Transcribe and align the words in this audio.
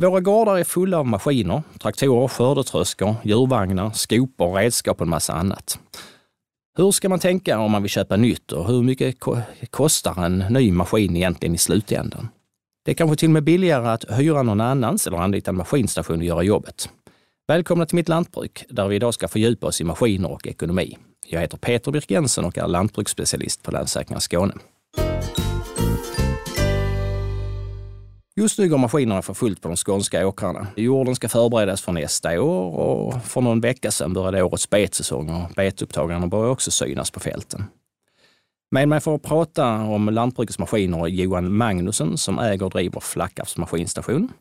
Våra 0.00 0.20
gårdar 0.20 0.58
är 0.58 0.64
fulla 0.64 0.98
av 0.98 1.06
maskiner, 1.06 1.62
traktorer, 1.80 2.28
skördetröskor, 2.28 3.14
djurvagnar, 3.22 3.90
skopor, 3.90 4.54
redskap 4.54 4.96
och 4.96 5.02
en 5.02 5.08
massa 5.08 5.32
annat. 5.32 5.78
Hur 6.78 6.90
ska 6.90 7.08
man 7.08 7.18
tänka 7.18 7.58
om 7.58 7.70
man 7.70 7.82
vill 7.82 7.90
köpa 7.90 8.16
nytt 8.16 8.52
och 8.52 8.66
hur 8.66 8.82
mycket 8.82 9.16
kostar 9.70 10.24
en 10.24 10.38
ny 10.38 10.72
maskin 10.72 11.16
egentligen 11.16 11.54
i 11.54 11.58
slutändan? 11.58 12.28
Det 12.84 12.90
är 12.90 12.94
kanske 12.94 13.16
till 13.16 13.28
och 13.28 13.32
med 13.32 13.44
billigare 13.44 13.88
att 13.88 14.04
hyra 14.18 14.42
någon 14.42 14.60
annans 14.60 15.06
eller 15.06 15.16
anlita 15.16 15.50
en 15.50 15.56
maskinstation 15.56 16.18
och 16.18 16.24
göra 16.24 16.42
jobbet. 16.42 16.88
Välkomna 17.48 17.86
till 17.86 17.96
mitt 17.96 18.08
lantbruk, 18.08 18.64
där 18.68 18.88
vi 18.88 18.96
idag 18.96 19.14
ska 19.14 19.28
fördjupa 19.28 19.66
oss 19.66 19.80
i 19.80 19.84
maskiner 19.84 20.30
och 20.30 20.46
ekonomi. 20.46 20.98
Jag 21.26 21.40
heter 21.40 21.58
Peter 21.58 21.92
Birk 21.92 22.10
Jensen 22.10 22.44
och 22.44 22.58
är 22.58 22.68
lantbruksspecialist 22.68 23.62
på 23.62 23.70
Länsförsäkringar 23.70 24.20
Skåne. 24.20 24.54
Just 28.36 28.58
nu 28.58 28.68
går 28.68 28.78
maskinerna 28.78 29.22
för 29.22 29.34
fullt 29.34 29.60
på 29.60 29.68
de 29.68 29.76
skånska 29.76 30.26
åkrarna. 30.26 30.66
Jorden 30.76 31.14
ska 31.14 31.28
förberedas 31.28 31.82
för 31.82 31.92
nästa 31.92 32.40
år 32.40 32.74
och 32.78 33.22
för 33.22 33.40
någon 33.40 33.60
vecka 33.60 33.90
sedan 33.90 34.12
började 34.12 34.42
årets 34.42 34.70
betsäsong 34.70 35.30
och 35.30 35.50
betupptagarna 35.56 36.26
börjar 36.26 36.50
också 36.50 36.70
synas 36.70 37.10
på 37.10 37.20
fälten. 37.20 37.64
Med 38.70 38.88
mig 38.88 39.00
för 39.00 39.14
att 39.14 39.22
prata 39.22 39.74
om 39.74 40.08
lantbrukets 40.08 40.58
maskiner 40.58 40.98
är 40.98 41.08
Johan 41.08 41.56
Magnusson 41.56 42.18
som 42.18 42.38
äger 42.38 42.64
och 42.64 42.70
driver 42.70 43.00
Flackarps 43.00 43.56
maskinstation. 43.56 44.32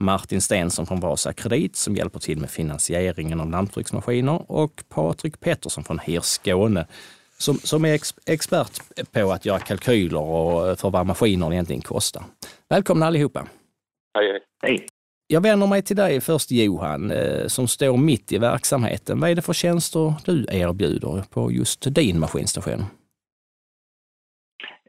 Martin 0.00 0.40
Stensson 0.40 0.86
från 0.86 1.00
Vasa 1.00 1.32
Kredit 1.32 1.76
som 1.76 1.96
hjälper 1.96 2.18
till 2.18 2.38
med 2.38 2.50
finansieringen 2.50 3.40
av 3.40 3.50
lantbruksmaskiner 3.50 4.50
och 4.52 4.84
Patrik 4.88 5.40
Pettersson 5.40 5.84
från 5.84 5.98
HIR 5.98 6.20
Skåne 6.20 6.86
som, 7.38 7.58
som 7.58 7.84
är 7.84 7.94
ex, 7.94 8.14
expert 8.26 8.80
på 9.12 9.32
att 9.32 9.44
göra 9.44 9.58
kalkyler 9.58 10.20
och 10.20 10.78
för 10.78 10.90
vad 10.90 11.06
maskiner 11.06 11.52
egentligen 11.52 11.82
kostar. 11.82 12.24
Välkomna 12.74 13.06
allihopa! 13.06 13.46
Hej, 14.18 14.40
hej! 14.62 14.86
Jag 15.26 15.40
vänder 15.40 15.66
mig 15.66 15.82
till 15.82 15.96
dig 15.96 16.20
först 16.20 16.50
Johan, 16.50 17.10
eh, 17.10 17.46
som 17.46 17.68
står 17.68 17.96
mitt 17.96 18.32
i 18.32 18.38
verksamheten. 18.38 19.20
Vad 19.20 19.30
är 19.30 19.34
det 19.34 19.42
för 19.42 19.52
tjänster 19.52 20.14
du 20.26 20.46
erbjuder 20.52 21.24
på 21.34 21.52
just 21.52 21.94
din 21.94 22.20
maskinstation? 22.20 22.80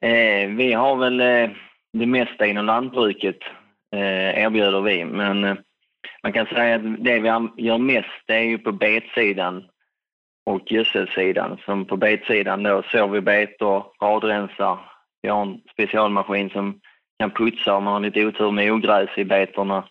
Eh, 0.01 0.49
vi 0.49 0.73
har 0.73 0.95
väl 0.95 1.19
eh, 1.21 1.49
det 1.93 2.05
mesta 2.05 2.45
inom 2.45 2.65
lantbruket 2.65 3.39
eh, 3.95 4.43
erbjuder 4.43 4.81
vi, 4.81 5.05
men 5.05 5.43
eh, 5.43 5.55
man 6.23 6.33
kan 6.33 6.45
säga 6.45 6.75
att 6.75 7.03
det 7.03 7.19
vi 7.19 7.29
gör 7.63 7.77
mest 7.77 8.23
det 8.27 8.35
är 8.35 8.43
ju 8.43 8.57
på 8.57 8.71
betsidan 8.71 9.63
och 10.45 10.71
gödselsidan. 10.71 11.57
Som 11.65 11.85
på 11.85 11.97
betsidan 11.97 12.63
då 12.63 12.83
sår 12.91 13.07
vi 13.07 13.21
betor, 13.21 13.83
radrensar. 14.01 14.79
Vi 15.21 15.29
har 15.29 15.41
en 15.41 15.61
specialmaskin 15.73 16.49
som 16.49 16.79
kan 17.19 17.31
putsa 17.31 17.75
om 17.75 17.83
man 17.83 17.93
har 17.93 17.99
lite 17.99 18.25
otur 18.25 18.51
med 18.51 18.71
ogräs 18.71 19.17
i 19.17 19.25
betorna. 19.25 19.83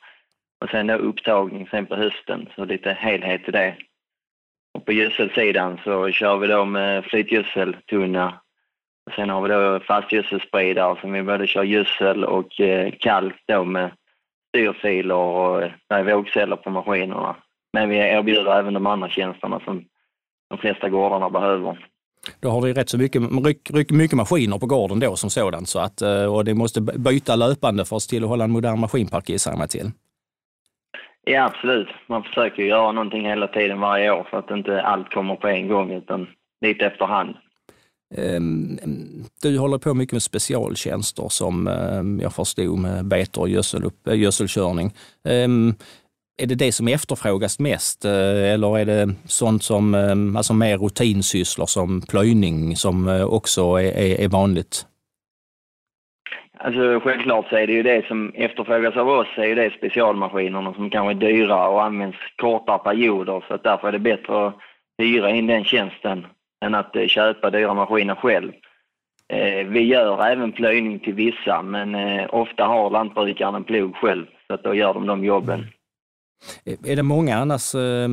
Och 0.60 0.70
sen 0.70 0.86
då 0.86 0.94
upptagning 0.94 1.68
sen 1.68 1.86
på 1.86 1.96
hösten, 1.96 2.48
så 2.56 2.64
lite 2.64 2.92
helhet 2.92 3.48
i 3.48 3.50
det. 3.50 3.76
Och 4.74 4.84
på 4.84 4.92
gödselsidan 4.92 5.80
så 5.84 6.10
kör 6.10 6.36
vi 6.36 6.46
då 6.46 6.64
med 6.64 7.04
flytgödseltunna. 7.04 8.40
Och 9.06 9.12
sen 9.12 9.30
har 9.30 9.42
vi 9.42 9.48
då 9.48 9.80
fastgödselspridare 9.80 11.00
som 11.00 11.12
vi 11.12 11.22
både 11.22 11.46
kör 11.46 11.62
gödsel 11.62 12.24
och 12.24 12.60
eh, 12.60 12.92
kalk 12.98 13.34
då 13.46 13.64
med 13.64 13.90
styrfiler 14.48 15.14
och 15.14 15.62
eh, 15.62 16.04
vågceller 16.04 16.56
på 16.56 16.70
maskinerna. 16.70 17.36
Men 17.72 17.88
vi 17.88 17.96
erbjuder 17.96 18.58
även 18.58 18.74
de 18.74 18.86
andra 18.86 19.08
tjänsterna 19.08 19.60
som 19.60 19.84
de 20.50 20.58
flesta 20.58 20.88
gårdarna 20.88 21.30
behöver. 21.30 21.88
Då 22.40 22.48
har 22.48 22.60
vi 22.60 22.72
rätt 22.72 22.88
så 22.88 22.98
mycket, 22.98 23.22
mycket 23.90 24.16
maskiner 24.16 24.58
på 24.58 24.66
gården 24.66 25.00
då 25.00 25.16
som 25.16 25.30
sådant 25.30 25.68
så 25.68 25.78
att, 25.78 26.02
eh, 26.02 26.34
och 26.34 26.44
det 26.44 26.54
måste 26.54 26.80
byta 26.80 27.36
löpande 27.36 27.84
för 27.84 27.96
att 27.96 28.02
till 28.02 28.24
att 28.24 28.28
hålla 28.28 28.44
en 28.44 28.50
modern 28.50 28.80
maskinpark 28.80 29.30
jag 29.30 29.58
mig 29.58 29.68
till. 29.68 29.90
Ja 31.24 31.44
absolut, 31.44 31.88
man 32.06 32.22
försöker 32.22 32.62
göra 32.62 32.92
någonting 32.92 33.26
hela 33.26 33.46
tiden 33.48 33.80
varje 33.80 34.10
år 34.10 34.26
så 34.30 34.36
att 34.36 34.50
inte 34.50 34.82
allt 34.82 35.14
kommer 35.14 35.36
på 35.36 35.48
en 35.48 35.68
gång 35.68 35.92
utan 35.92 36.26
lite 36.60 36.86
efterhand. 36.86 37.36
Ehm, 38.16 38.78
du 39.42 39.58
håller 39.58 39.78
på 39.78 39.94
mycket 39.94 40.12
med 40.12 40.22
specialtjänster 40.22 41.26
som 41.28 41.68
ehm, 41.68 42.20
jag 42.20 42.32
förstod 42.32 42.78
med 42.78 43.04
betor 43.04 43.42
och 43.42 43.48
gödsel, 43.48 43.82
gödselkörning. 44.04 44.92
Är 46.42 46.46
det 46.46 46.54
det 46.54 46.72
som 46.72 46.88
efterfrågas 46.88 47.58
mest 47.58 48.04
eh, 48.04 48.52
eller 48.52 48.78
är 48.78 48.84
det 48.84 49.14
sånt 49.24 49.62
som, 49.62 49.94
eh, 49.94 50.36
alltså 50.36 50.54
mer 50.54 50.78
rutinsysslor 50.78 51.66
som 51.66 52.02
plöjning 52.08 52.76
som 52.76 53.08
eh, 53.08 53.24
också 53.24 53.62
är, 53.62 54.20
är 54.20 54.28
vanligt? 54.28 54.86
Alltså 56.58 57.00
självklart 57.00 57.48
så 57.48 57.56
är 57.56 57.66
det 57.66 57.72
ju 57.72 57.82
det 57.82 58.06
som 58.06 58.32
efterfrågas 58.34 58.96
av 58.96 59.08
oss 59.08 59.26
är 59.36 59.44
ju 59.44 59.54
det 59.54 59.70
specialmaskinerna 59.78 60.74
som 60.74 60.90
kanske 60.90 61.12
är 61.12 61.30
dyra 61.30 61.68
och 61.68 61.84
används 61.84 62.18
kortare 62.36 62.78
perioder 62.78 63.44
så 63.48 63.54
att 63.54 63.62
därför 63.62 63.88
är 63.88 63.92
det 63.92 63.98
bättre 63.98 64.46
att 64.46 64.54
hyra 64.98 65.30
in 65.30 65.46
den 65.46 65.64
tjänsten 65.64 66.26
än 66.64 66.74
att 66.74 66.96
köpa 67.08 67.50
dyra 67.50 67.74
maskiner 67.74 68.14
själv. 68.14 68.52
Vi 69.66 69.80
gör 69.80 70.26
även 70.26 70.52
plöjning 70.52 70.98
till 70.98 71.14
vissa 71.14 71.62
men 71.62 71.94
ofta 72.30 72.64
har 72.64 72.90
lantbrukaren 72.90 73.54
en 73.54 73.64
plog 73.64 73.96
själv 73.96 74.26
så 74.46 74.54
att 74.54 74.64
då 74.64 74.74
gör 74.74 74.94
de 74.94 75.06
de 75.06 75.24
jobben. 75.24 75.66
Är 76.64 76.96
det 76.96 77.02
många 77.02 77.36
annars 77.36 77.74
eh, 77.74 78.08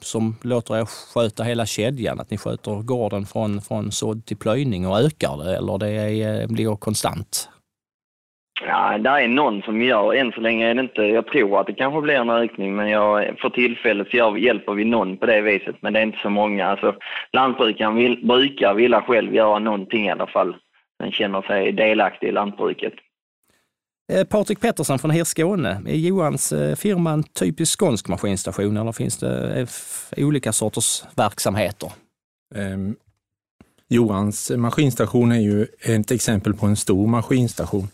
som 0.00 0.36
låter 0.42 0.76
er 0.76 0.84
sköta 1.14 1.42
hela 1.42 1.66
kedjan? 1.66 2.20
Att 2.20 2.30
ni 2.30 2.38
sköter 2.38 2.82
gården 2.82 3.26
från, 3.26 3.60
från 3.60 3.92
sådd 3.92 4.26
till 4.26 4.36
plöjning 4.36 4.86
och 4.86 5.00
ökar 5.00 5.44
det 5.44 5.56
eller 5.56 5.78
det 5.78 5.90
är, 5.90 6.42
eh, 6.42 6.48
blir 6.48 6.76
konstant? 6.76 7.48
Ja, 8.66 8.98
det 8.98 9.10
är 9.10 9.28
någon 9.28 9.62
som 9.62 9.82
gör. 9.82 10.14
Än 10.14 10.32
så 10.32 10.40
länge 10.40 10.70
är 10.70 10.74
det 10.74 10.80
inte, 10.80 11.02
jag 11.02 11.26
tror 11.26 11.60
att 11.60 11.66
det 11.66 11.72
kanske 11.72 12.00
blir 12.00 12.14
en 12.14 12.30
ökning 12.30 12.76
men 12.76 12.88
jag, 12.88 13.38
för 13.38 13.50
tillfället 13.50 14.10
så 14.10 14.36
hjälper 14.38 14.72
vi 14.72 14.84
någon 14.84 15.16
på 15.16 15.26
det 15.26 15.40
viset. 15.40 15.76
Men 15.80 15.92
det 15.92 15.98
är 15.98 16.02
inte 16.02 16.18
så 16.22 16.30
många. 16.30 16.66
Alltså, 16.66 16.94
lantbrukaren 17.32 17.94
vill, 17.94 18.26
brukar 18.26 18.74
vilja 18.74 19.02
själv 19.02 19.34
göra 19.34 19.58
någonting 19.58 20.06
i 20.06 20.10
alla 20.10 20.26
fall. 20.26 20.56
Den 20.98 21.12
känner 21.12 21.42
sig 21.42 21.72
delaktig 21.72 22.28
i 22.28 22.32
lantbruket. 22.32 22.94
Eh, 24.12 24.24
Patrik 24.24 24.60
Pettersson 24.60 24.98
från 24.98 25.10
HIR 25.10 25.24
Skåne, 25.24 25.82
är 25.86 25.96
Johans 25.96 26.52
eh, 26.52 26.76
firma 26.76 27.12
en 27.12 27.22
typisk 27.22 27.78
skånsk 27.78 28.08
maskinstation 28.08 28.76
eller 28.76 28.92
finns 28.92 29.16
det 29.16 29.60
eh, 30.16 30.26
olika 30.26 30.52
sorters 30.52 31.02
verksamheter? 31.14 31.92
Um, 32.54 32.96
Johans 33.88 34.50
maskinstation 34.56 35.32
är 35.32 35.40
ju 35.40 35.66
ett 35.80 36.10
exempel 36.10 36.54
på 36.54 36.66
en 36.66 36.76
stor 36.76 37.06
maskinstation. 37.06 37.88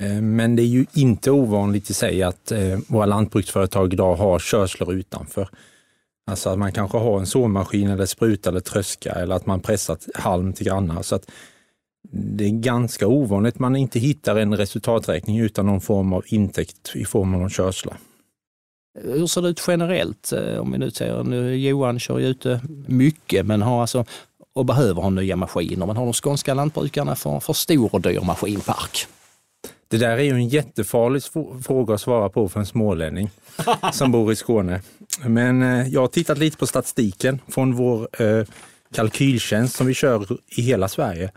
Ehm, 0.00 0.36
men 0.36 0.56
det 0.56 0.62
är 0.62 0.66
ju 0.66 0.86
inte 0.92 1.30
ovanligt 1.30 1.90
i 1.90 1.94
sig 1.94 2.22
att 2.22 2.52
våra 2.88 3.06
lantbruksföretag 3.06 3.92
idag 3.92 4.14
har 4.14 4.38
körslor 4.38 4.94
utanför. 4.94 5.48
Alltså 6.30 6.50
att 6.50 6.58
man 6.58 6.72
kanske 6.72 6.98
har 6.98 7.18
en 7.18 7.26
såmaskin 7.26 7.90
eller 7.90 8.06
spruta 8.06 8.50
eller 8.50 8.60
tröska 8.60 9.12
eller 9.12 9.34
att 9.34 9.46
man 9.46 9.60
pressat 9.60 10.06
halm 10.14 10.52
till 10.52 10.66
grannar. 10.66 11.02
Så 11.02 11.14
att 11.14 11.30
det 12.10 12.44
är 12.44 12.50
ganska 12.50 13.06
ovanligt 13.06 13.58
man 13.58 13.76
inte 13.76 13.98
hittar 13.98 14.36
en 14.36 14.56
resultaträkning 14.56 15.38
utan 15.38 15.66
någon 15.66 15.80
form 15.80 16.12
av 16.12 16.24
intäkt 16.26 16.92
i 16.94 17.04
form 17.04 17.34
av 17.34 17.40
någon 17.40 17.50
körsla. 17.50 17.96
Hur 19.02 19.26
ser 19.26 19.42
det 19.42 19.48
ut 19.48 19.64
generellt? 19.66 20.32
Eh, 20.32 20.58
om 20.58 20.72
vi 20.72 20.78
nu 20.78 20.90
ser, 20.90 21.24
nu 21.24 21.56
Johan 21.56 21.98
kör 21.98 22.18
ju 22.18 22.26
ute 22.26 22.60
mycket 22.86 23.46
men 23.46 23.62
har 23.62 23.80
alltså, 23.80 24.04
och 24.54 24.64
behöver 24.64 25.02
ha 25.02 25.10
nya 25.10 25.36
maskiner. 25.36 25.86
Men 25.86 25.96
har 25.96 26.04
de 26.04 26.12
skånska 26.12 26.54
lantbrukarna 26.54 27.16
för, 27.16 27.40
för 27.40 27.52
stor 27.52 27.94
och 27.94 28.00
dyr 28.00 28.20
maskinpark? 28.20 29.06
Det 29.88 29.98
där 29.98 30.18
är 30.18 30.22
ju 30.22 30.30
en 30.30 30.48
jättefarlig 30.48 31.22
fråga 31.64 31.94
att 31.94 32.00
svara 32.00 32.28
på 32.28 32.48
för 32.48 32.60
en 32.60 32.66
smålänning 32.66 33.30
som 33.92 34.12
bor 34.12 34.32
i 34.32 34.36
Skåne. 34.36 34.80
Men 35.26 35.62
eh, 35.62 35.88
jag 35.88 36.00
har 36.00 36.08
tittat 36.08 36.38
lite 36.38 36.56
på 36.56 36.66
statistiken 36.66 37.40
från 37.48 37.74
vår 37.74 38.22
eh, 38.22 38.46
kalkyltjänst 38.94 39.76
som 39.76 39.86
vi 39.86 39.94
kör 39.94 40.26
i 40.56 40.62
hela 40.62 40.88
Sverige 40.88 41.30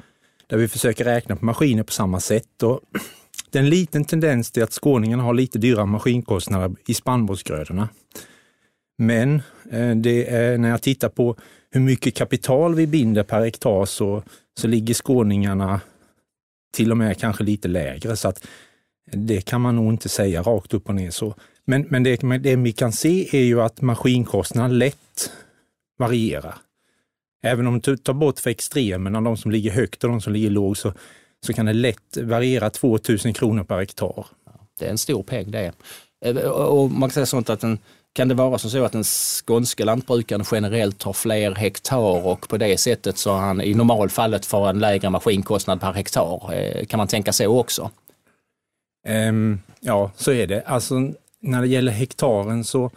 där 0.47 0.58
vi 0.58 0.68
försöker 0.68 1.06
räkna 1.06 1.35
på 1.35 1.46
maskiner 1.46 1.84
på 1.84 1.91
samma 1.91 2.19
sätt. 2.19 2.63
Och 2.63 2.81
det 3.52 3.59
är 3.59 3.63
en 3.63 3.69
liten 3.69 4.06
tendens 4.06 4.52
till 4.52 4.63
att 4.63 4.74
skåningarna 4.74 5.24
har 5.24 5.34
lite 5.34 5.59
dyra 5.59 5.85
maskinkostnader 5.85 6.75
i 6.88 6.94
spannmålsgrödorna. 6.94 7.90
Men 8.97 9.41
eh, 9.72 9.96
det 9.96 10.29
är, 10.29 10.58
när 10.58 10.70
jag 10.70 10.82
tittar 10.82 11.09
på 11.09 11.35
hur 11.72 11.82
mycket 11.82 12.16
kapital 12.16 12.76
vi 12.76 12.88
binder 12.88 13.23
per 13.23 13.41
hektar 13.41 13.85
så, 13.85 14.23
så 14.59 14.67
ligger 14.67 14.94
skåningarna 14.94 15.82
till 16.73 16.91
och 16.91 16.97
med 16.97 17.17
kanske 17.17 17.43
lite 17.43 17.67
lägre. 17.67 18.16
Så 18.16 18.28
att 18.28 18.47
det 19.11 19.41
kan 19.41 19.61
man 19.61 19.76
nog 19.76 19.93
inte 19.93 20.09
säga 20.09 20.41
rakt 20.41 20.73
upp 20.73 20.90
och 20.90 20.96
ner 20.96 21.11
så. 21.11 21.35
Men, 21.66 21.85
men 21.90 22.03
det, 22.03 22.38
det 22.38 22.55
vi 22.55 22.72
kan 22.72 22.91
se 22.91 23.38
är 23.38 23.43
ju 23.43 23.61
att 23.61 23.82
maskinkostnaderna 23.82 24.73
lätt 24.73 25.32
varierar. 25.97 26.55
Även 27.47 27.67
om 27.67 27.79
du 27.79 27.97
tar 27.97 28.14
bort 28.14 28.40
för 28.40 28.49
extremerna, 28.49 29.22
de 29.22 29.38
som 29.38 29.52
ligger 29.52 29.72
högt 29.72 30.03
och 30.03 30.09
de 30.09 30.22
som 30.22 30.34
ligger 30.34 30.49
lågt, 30.49 30.78
så, 30.78 30.94
så 31.46 31.53
kan 31.53 31.66
det 31.66 31.73
lätt 31.73 32.17
variera 32.17 32.70
2000 32.70 33.34
kronor 33.34 33.64
per 33.64 33.79
hektar. 33.79 34.26
Det 34.79 34.85
är 34.85 34.90
en 34.90 34.97
stor 34.97 35.23
peng 35.23 35.52
det. 35.52 35.72
Eh, 36.26 36.38
och 36.47 36.91
man 36.91 37.09
kan 37.09 37.14
säga 37.14 37.26
sånt 37.26 37.49
att 37.49 37.64
en, 37.64 37.79
kan 38.14 38.28
det 38.28 38.34
vara 38.34 38.58
så 38.58 38.84
att 38.84 38.91
den 38.91 39.03
skånska 39.03 39.85
lantbrukaren 39.85 40.44
generellt 40.52 41.03
har 41.03 41.14
fler 41.14 41.55
hektar 41.55 42.26
och 42.26 42.49
på 42.49 42.58
det 42.58 42.79
sättet 42.79 43.17
så 43.17 43.34
han 43.34 43.61
i 43.61 43.73
normalfallet 43.73 44.46
får 44.46 44.70
en 44.70 44.79
lägre 44.79 45.09
maskinkostnad 45.09 45.82
per 45.82 45.93
hektar? 45.93 46.53
Eh, 46.53 46.85
kan 46.85 46.97
man 46.97 47.08
tänka 47.08 47.34
så 47.34 47.59
också? 47.59 47.91
Um, 49.08 49.59
ja, 49.79 50.11
så 50.16 50.32
är 50.32 50.47
det. 50.47 50.61
Alltså, 50.61 50.96
när 51.40 51.61
det 51.61 51.67
gäller 51.67 51.91
hektaren 51.91 52.64
så 52.64 52.91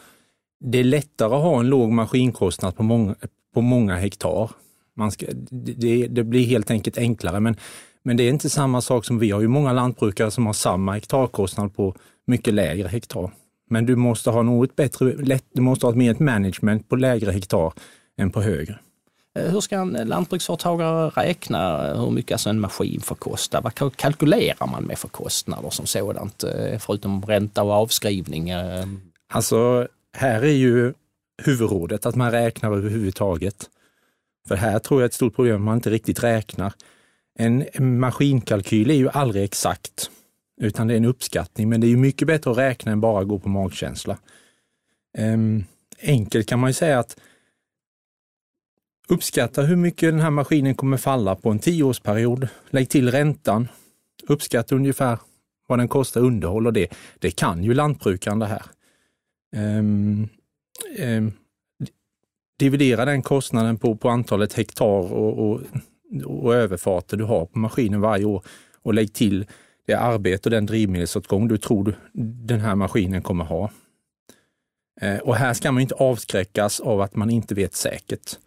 det 0.65 0.79
är 0.79 0.85
lättare 0.85 1.35
att 1.35 1.43
ha 1.43 1.61
en 1.61 1.69
låg 1.69 1.91
maskinkostnad 1.91 2.77
på 2.77 2.83
många, 2.83 3.15
på 3.55 3.61
många 3.61 3.97
hektar. 3.97 4.51
Man 4.97 5.11
ska, 5.11 5.27
det, 5.51 6.07
det 6.07 6.25
blir 6.25 6.47
helt 6.47 6.71
enkelt 6.71 6.99
enklare, 6.99 7.41
men, 7.41 7.57
men 8.03 8.17
det 8.17 8.23
är 8.23 8.29
inte 8.29 8.51
samma 8.51 8.81
sak 8.81 9.05
som 9.05 9.19
vi 9.19 9.31
har 9.31 9.41
ju 9.41 9.49
många 9.49 9.73
lantbrukare 9.73 10.31
som 10.31 10.47
har 10.47 10.53
samma 10.53 10.93
hektarkostnad 10.93 11.75
på 11.75 11.97
mycket 12.27 12.55
lägre 12.55 12.89
hektar. 12.89 13.31
Men 13.71 13.87
du 13.87 13.97
måste 13.97 14.31
ha 14.31 14.43
något 14.43 14.77
bättre, 14.77 15.17
lätt, 15.17 15.45
du 15.53 15.63
måste 15.63 15.87
ha 15.87 15.91
ett 15.91 15.97
mer 15.97 16.17
management 16.19 16.89
på 16.89 16.97
lägre 16.97 17.33
hektar 17.33 17.73
än 18.19 18.31
på 18.31 18.43
högre. 18.43 18.79
Eh, 19.39 19.53
hur 19.53 19.61
ska 19.61 19.77
en 19.77 19.93
lantbruksföretagare 19.93 21.09
räkna 21.09 21.93
hur 21.95 22.11
mycket 22.11 22.33
alltså 22.33 22.51
en 22.51 22.61
maskin 22.61 23.01
får 23.01 23.15
kosta? 23.15 23.61
Vad 23.61 23.97
kalkylerar 23.97 24.67
man 24.67 24.85
med 24.85 24.99
för 24.99 25.09
kostnader 25.09 25.71
som 25.71 25.87
sådant, 25.87 26.45
eh, 26.45 26.79
förutom 26.79 27.23
ränta 27.23 27.63
och 27.63 27.73
avskrivning? 27.73 28.51
Eh? 28.51 28.87
Alltså, 29.33 29.89
här 30.13 30.43
är 30.43 30.53
ju 30.53 30.95
huvudrådet 31.45 32.07
att 32.07 32.15
man 32.15 32.31
räknar 32.31 32.73
överhuvudtaget. 32.73 33.71
För 34.49 34.57
här 34.57 34.79
tror 34.79 35.01
jag 35.01 35.07
ett 35.07 35.15
stort 35.15 35.35
problem 35.35 35.57
att 35.57 35.61
man 35.61 35.75
inte 35.75 35.91
riktigt 35.91 36.23
räknar. 36.23 36.73
En 37.39 37.65
maskinkalkyl 37.99 38.91
är 38.91 38.95
ju 38.95 39.09
aldrig 39.09 39.45
exakt, 39.45 40.11
utan 40.61 40.87
det 40.87 40.95
är 40.95 40.97
en 40.97 41.05
uppskattning. 41.05 41.69
Men 41.69 41.81
det 41.81 41.87
är 41.87 41.89
ju 41.89 41.97
mycket 41.97 42.29
bättre 42.29 42.51
att 42.51 42.59
räkna 42.59 42.93
än 42.93 43.01
bara 43.01 43.25
gå 43.25 43.39
på 43.39 43.49
magkänsla. 43.49 44.19
Um, 45.19 45.65
enkelt 46.03 46.49
kan 46.49 46.59
man 46.59 46.71
ju 46.71 46.75
säga 46.75 46.99
att 46.99 47.17
uppskatta 49.09 49.63
hur 49.63 49.77
mycket 49.77 50.13
den 50.13 50.21
här 50.21 50.31
maskinen 50.31 50.75
kommer 50.75 50.97
falla 50.97 51.35
på 51.35 51.51
en 51.51 51.59
tioårsperiod. 51.59 52.49
Lägg 52.71 52.89
till 52.89 53.11
räntan. 53.11 53.69
Uppskatta 54.29 54.75
ungefär 54.75 55.19
vad 55.67 55.79
den 55.79 55.89
kostar 55.89 56.21
underhåll 56.21 56.67
och 56.67 56.73
det. 56.73 56.89
Det 57.19 57.31
kan 57.31 57.65
ju 57.65 57.75
lantbrukaren 57.75 58.39
det 58.39 58.47
här. 58.47 58.63
Um, 59.57 59.79
um, 59.79 60.29
Ehm, 60.97 61.33
dividera 62.59 63.05
den 63.05 63.23
kostnaden 63.23 63.79
på, 63.79 63.97
på 63.97 64.09
antalet 64.09 64.53
hektar 64.53 64.87
och, 64.87 65.51
och, 65.51 65.61
och 66.25 66.55
överfarter 66.55 67.17
du 67.17 67.25
har 67.25 67.47
på 67.47 67.59
maskinen 67.59 68.01
varje 68.01 68.25
år 68.25 68.43
och 68.83 68.95
lägg 68.95 69.13
till 69.13 69.47
det 69.87 69.95
arbete 69.95 70.49
och 70.49 70.51
den 70.51 70.67
drivmedelsåtgång 70.67 71.49
du 71.49 71.59
tror 71.59 71.95
den 72.47 72.61
här 72.61 72.75
maskinen 72.75 73.23
kommer 73.23 73.45
ha. 73.45 73.71
Ehm, 75.01 75.19
och 75.19 75.37
här 75.37 75.55
ska 75.55 75.73
man 75.73 75.83
inte 75.83 75.95
avskräckas 75.95 76.81
av 76.81 77.01
att 77.01 77.17
man 77.17 77.31
inte 77.31 77.55
vet 77.55 77.75
säkert, 77.75 78.39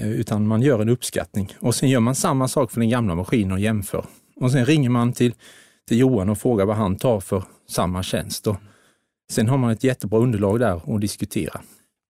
eh, 0.00 0.10
utan 0.10 0.46
man 0.46 0.62
gör 0.62 0.82
en 0.82 0.88
uppskattning. 0.88 1.54
Och 1.60 1.74
sen 1.74 1.88
gör 1.88 2.00
man 2.00 2.14
samma 2.14 2.48
sak 2.48 2.70
för 2.70 2.80
den 2.80 2.90
gamla 2.90 3.14
maskinen 3.14 3.52
och 3.52 3.60
jämför. 3.60 4.04
Och 4.36 4.52
sen 4.52 4.66
ringer 4.66 4.90
man 4.90 5.12
till, 5.12 5.34
till 5.88 5.98
Johan 5.98 6.28
och 6.28 6.38
frågar 6.38 6.64
vad 6.64 6.76
han 6.76 6.96
tar 6.96 7.20
för 7.20 7.44
samma 7.68 8.02
tjänst. 8.02 8.46
Och 8.46 8.56
sen 9.32 9.48
har 9.48 9.58
man 9.58 9.70
ett 9.70 9.84
jättebra 9.84 10.18
underlag 10.18 10.60
där 10.60 10.94
att 10.94 11.00
diskutera 11.00 11.60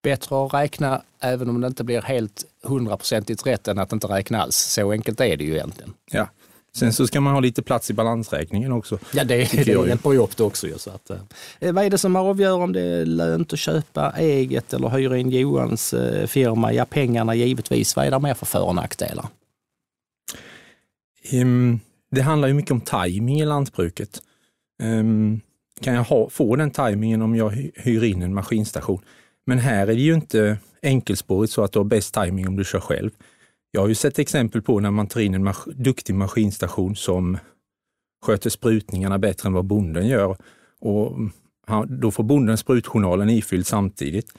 bättre 0.03 0.45
att 0.45 0.53
räkna 0.53 1.01
även 1.19 1.49
om 1.49 1.61
det 1.61 1.67
inte 1.67 1.83
blir 1.83 2.01
helt 2.01 2.45
hundraprocentigt 2.63 3.45
rätt 3.45 3.67
än 3.67 3.79
att 3.79 3.93
inte 3.93 4.07
räkna 4.07 4.41
alls. 4.41 4.57
Så 4.57 4.91
enkelt 4.91 5.21
är 5.21 5.37
det 5.37 5.43
ju 5.43 5.53
egentligen. 5.53 5.93
Ja. 6.11 6.27
Sen 6.75 6.93
så 6.93 7.07
ska 7.07 7.21
man 7.21 7.33
ha 7.33 7.39
lite 7.39 7.61
plats 7.61 7.89
i 7.89 7.93
balansräkningen 7.93 8.71
också. 8.71 8.99
Ja, 9.13 9.23
det, 9.23 9.35
det 9.65 9.67
hjälper 9.67 10.11
ju 10.11 10.17
upp 10.17 10.37
det 10.37 10.43
också. 10.43 10.67
Så 10.77 10.89
att, 10.89 11.09
eh, 11.59 11.73
vad 11.73 11.85
är 11.85 11.89
det 11.89 11.97
som 11.97 12.15
avgör 12.15 12.53
om 12.53 12.73
det 12.73 12.81
är 12.81 13.05
lönt 13.05 13.53
att 13.53 13.59
köpa 13.59 14.13
eget 14.17 14.73
eller 14.73 14.89
hyra 14.89 15.17
in 15.17 15.29
Johans 15.29 15.93
eh, 15.93 16.27
firma? 16.27 16.73
Ja, 16.73 16.85
pengarna 16.85 17.35
givetvis. 17.35 17.95
Vad 17.95 18.05
är 18.05 18.11
det 18.11 18.19
mer 18.19 18.33
för 18.33 18.45
för 18.45 18.63
och 18.63 18.75
nackdelar? 18.75 19.25
Um, 21.33 21.79
det 22.11 22.21
handlar 22.21 22.47
ju 22.47 22.53
mycket 22.53 22.71
om 22.71 22.81
timing 22.81 23.41
i 23.41 23.45
lantbruket. 23.45 24.21
Um, 24.83 25.41
kan 25.79 25.93
jag 25.93 26.03
ha, 26.03 26.29
få 26.29 26.55
den 26.55 26.71
tajmingen 26.71 27.21
om 27.21 27.35
jag 27.35 27.49
hyr 27.75 28.03
in 28.03 28.21
en 28.21 28.33
maskinstation? 28.33 29.01
Men 29.45 29.59
här 29.59 29.81
är 29.81 29.95
det 29.95 30.01
ju 30.01 30.13
inte 30.13 30.57
enkelspårigt 30.81 31.53
så 31.53 31.63
att 31.63 31.71
du 31.71 31.79
har 31.79 31.83
bäst 31.83 32.13
tajming 32.13 32.47
om 32.47 32.55
du 32.55 32.63
kör 32.63 32.79
själv. 32.79 33.11
Jag 33.71 33.81
har 33.81 33.87
ju 33.87 33.95
sett 33.95 34.19
exempel 34.19 34.61
på 34.61 34.79
när 34.79 34.91
man 34.91 35.07
tar 35.07 35.21
in 35.21 35.33
en 35.33 35.43
mas 35.43 35.65
duktig 35.65 36.15
maskinstation 36.15 36.95
som 36.95 37.37
sköter 38.25 38.49
sprutningarna 38.49 39.19
bättre 39.19 39.47
än 39.47 39.53
vad 39.53 39.65
bonden 39.65 40.07
gör. 40.07 40.37
Och 40.79 41.13
mm, 41.13 41.31
då 41.87 42.11
får 42.11 42.23
bonden 42.23 42.57
sprutjournalen 42.57 43.29
ifylld 43.29 43.67
samtidigt. 43.67 44.33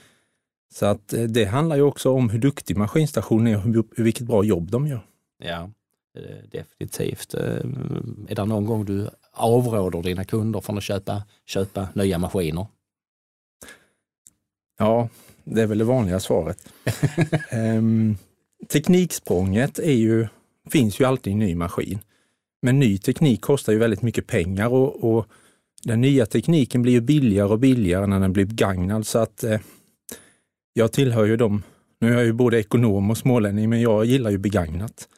Så 0.75 0.87
att 0.87 1.13
eh, 1.13 1.23
det 1.23 1.45
handlar 1.45 1.77
ju 1.77 1.83
också 1.83 2.11
om 2.11 2.31
hur 2.31 2.39
duktig 2.39 2.77
maskinstationen 2.77 3.47
är 3.47 3.57
och 3.57 3.63
hur, 3.63 4.03
vilket 4.03 4.27
bra 4.27 4.45
jobb 4.45 4.71
de 4.71 4.87
gör. 4.87 5.07
Ja, 5.45 5.71
eh, 6.19 6.51
definitivt. 6.51 7.35
Eh, 7.35 7.57
mm, 7.57 8.27
är 8.29 8.35
det 8.35 8.45
någon 8.45 8.67
gång 8.67 8.85
du 8.85 9.11
avråder 9.39 10.03
dina 10.03 10.25
kunder 10.25 10.61
från 10.61 10.79
att 10.79 10.85
köpa, 10.85 11.23
köpa 11.47 11.89
nya 11.95 12.19
maskiner? 12.19 12.67
Ja, 14.79 15.09
det 15.45 15.63
är 15.63 15.67
väl 15.67 15.79
det 15.79 15.85
vanliga 15.85 16.21
svaret. 16.21 16.69
um, 17.53 18.17
tekniksprånget 18.69 19.79
är 19.79 19.93
ju, 19.93 20.29
finns 20.71 21.01
ju 21.01 21.05
alltid 21.05 21.33
i 21.33 21.37
ny 21.37 21.55
maskin. 21.55 21.99
Men 22.63 22.79
ny 22.79 22.99
teknik 22.99 23.41
kostar 23.41 23.73
ju 23.73 23.79
väldigt 23.79 24.03
mycket 24.03 24.27
pengar 24.27 24.69
och, 24.69 25.05
och 25.05 25.27
den 25.83 26.01
nya 26.01 26.27
tekniken 26.27 26.83
blir 26.83 26.93
ju 26.93 27.01
billigare 27.01 27.49
och 27.49 27.59
billigare 27.59 28.07
när 28.07 28.21
den 28.21 28.33
blir 28.33 28.45
begagnad. 28.45 29.07
Så 29.07 29.19
att 29.19 29.45
eh, 29.45 29.61
jag 30.73 30.93
tillhör 30.93 31.25
ju 31.25 31.37
dem, 31.37 31.63
nu 32.01 32.09
är 32.09 32.17
jag 32.17 32.25
ju 32.25 32.33
både 32.33 32.59
ekonom 32.61 33.11
och 33.11 33.19
smålänning, 33.19 33.71
men 33.71 33.81
jag 33.81 34.05
gillar 34.05 34.31
ju 34.31 34.39
begagnat. 34.39 35.09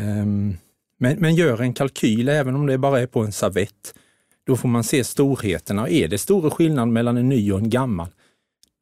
Um, 0.00 0.56
men, 0.98 1.18
men 1.18 1.34
gör 1.34 1.60
en 1.60 1.74
kalkyl, 1.74 2.28
även 2.28 2.54
om 2.54 2.66
det 2.66 2.78
bara 2.78 3.00
är 3.00 3.06
på 3.06 3.20
en 3.20 3.32
servett, 3.32 3.94
då 4.46 4.56
får 4.56 4.68
man 4.68 4.84
se 4.84 5.04
storheterna. 5.04 5.88
Är 5.88 6.08
det 6.08 6.18
stora 6.18 6.50
skillnad 6.50 6.88
mellan 6.88 7.16
en 7.16 7.28
ny 7.28 7.52
och 7.52 7.58
en 7.58 7.70
gammal, 7.70 8.08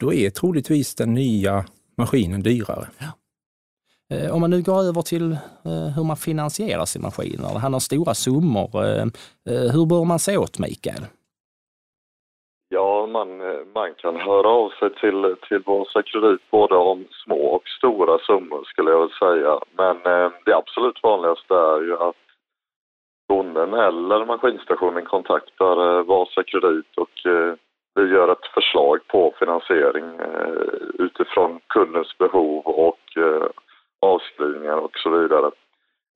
då 0.01 0.13
är 0.13 0.31
troligtvis 0.31 0.95
den 0.95 1.15
nya 1.15 1.65
maskinen 1.97 2.43
dyrare. 2.43 2.89
Ja. 2.99 3.07
Eh, 4.17 4.31
om 4.31 4.41
man 4.41 4.51
nu 4.51 4.63
går 4.63 4.83
över 4.83 5.03
till 5.03 5.33
eh, 5.65 5.87
hur 5.87 6.05
man 6.05 6.17
finansierar 6.17 6.87
sin 6.87 7.03
maskin, 7.03 7.41
det 7.41 7.59
handlar 7.59 7.77
om 7.77 7.81
stora 7.81 8.15
summor. 8.15 8.85
Eh, 8.85 9.07
hur 9.45 9.87
bör 9.87 10.05
man 10.05 10.19
se 10.19 10.37
åt 10.37 10.59
Mikael? 10.59 11.07
Man, 13.07 13.41
eh, 13.41 13.61
man 13.75 13.95
kan 13.95 14.17
höra 14.17 14.49
av 14.49 14.71
sig 14.71 14.95
till, 14.95 15.37
till 15.49 15.63
Vasa 15.67 16.03
Kredit 16.03 16.51
både 16.51 16.75
om 16.75 17.05
små 17.25 17.47
och 17.47 17.69
stora 17.69 18.19
summor 18.19 18.65
skulle 18.65 18.91
jag 18.91 19.01
vilja 19.01 19.17
säga. 19.19 19.61
Men 19.77 19.97
eh, 19.97 20.31
det 20.45 20.57
absolut 20.57 21.03
vanligaste 21.03 21.55
är 21.55 21.81
ju 21.81 21.97
att 21.97 22.17
bonden 23.29 23.75
eller 23.75 24.25
maskinstationen 24.25 25.05
kontaktar 25.05 25.99
eh, 25.99 26.05
Vasa 26.05 26.43
Kredit 26.43 26.97
och 26.97 27.27
vi 27.97 28.03
gör 28.03 28.33
ett 28.33 28.47
förslag 28.55 28.99
på 29.09 29.35
finansiering 29.39 30.05
eh, 30.21 30.53
utifrån 30.99 31.61
kundens 31.67 32.19
behov 32.19 32.67
och 32.67 33.17
eh, 33.17 33.47
avskrivningar 34.01 34.77
och 34.77 34.99
så 34.99 35.11
vidare. 35.11 35.51